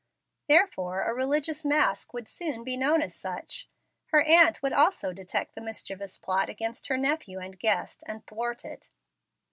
Therefore, 0.47 1.03
a 1.03 1.13
religious 1.13 1.63
mask 1.63 2.11
would 2.11 2.27
soon 2.27 2.63
be 2.63 2.75
known 2.75 3.03
as 3.03 3.13
such. 3.13 3.67
Her 4.07 4.23
aunt 4.23 4.59
also 4.63 5.09
would 5.09 5.17
detect 5.17 5.53
the 5.53 5.61
mischievous 5.61 6.17
plot 6.17 6.49
against 6.49 6.87
her 6.87 6.97
nephew 6.97 7.37
and 7.37 7.59
guest, 7.59 8.03
and 8.07 8.25
thwart 8.25 8.65
it. 8.65 8.89